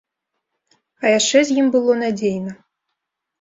[1.03, 2.57] А яшчэ з ім было надзейна.